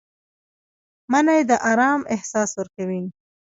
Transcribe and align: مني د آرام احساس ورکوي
مني 1.11 1.39
د 1.49 1.51
آرام 1.71 2.01
احساس 2.15 2.49
ورکوي 2.59 3.01